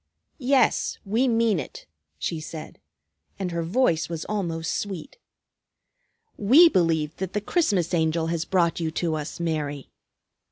[0.39, 1.85] "Yes, we mean it,"
[2.17, 2.79] she said,
[3.37, 5.19] and her voice was almost sweet.
[6.37, 9.91] "We believe that the Christmas Angel has brought you to us, Mary.